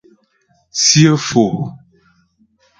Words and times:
Tsyə́ 0.75 1.15
Fò. 1.25 1.43